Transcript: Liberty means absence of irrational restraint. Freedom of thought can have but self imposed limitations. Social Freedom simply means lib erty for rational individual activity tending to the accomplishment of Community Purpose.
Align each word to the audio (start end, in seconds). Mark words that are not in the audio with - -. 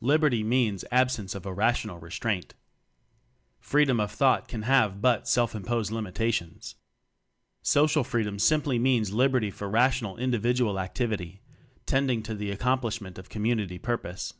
Liberty 0.00 0.44
means 0.44 0.84
absence 0.92 1.34
of 1.34 1.44
irrational 1.44 1.98
restraint. 1.98 2.54
Freedom 3.58 3.98
of 3.98 4.12
thought 4.12 4.46
can 4.46 4.62
have 4.62 5.02
but 5.02 5.26
self 5.26 5.52
imposed 5.52 5.90
limitations. 5.90 6.76
Social 7.60 8.04
Freedom 8.04 8.38
simply 8.38 8.78
means 8.78 9.12
lib 9.12 9.32
erty 9.32 9.52
for 9.52 9.68
rational 9.68 10.16
individual 10.16 10.78
activity 10.78 11.42
tending 11.86 12.22
to 12.22 12.36
the 12.36 12.52
accomplishment 12.52 13.18
of 13.18 13.28
Community 13.28 13.80
Purpose. 13.80 14.34